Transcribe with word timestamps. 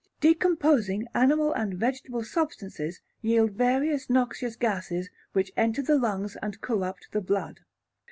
Decomposing 0.19 1.05
animal 1.13 1.53
and 1.53 1.75
vegetable 1.75 2.23
substances 2.23 3.01
yield 3.21 3.51
various 3.51 4.09
noxious 4.09 4.55
gases 4.55 5.11
which 5.33 5.51
enter 5.55 5.83
the 5.83 5.99
lungs 5.99 6.35
and 6.41 6.59
corrupt 6.59 7.09
the 7.11 7.21
blood. 7.21 7.59